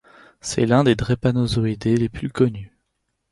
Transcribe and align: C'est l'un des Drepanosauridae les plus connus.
C'est 0.39 0.65
l'un 0.65 0.83
des 0.83 0.95
Drepanosauridae 0.95 1.93
les 1.95 2.09
plus 2.09 2.31
connus. 2.31 2.71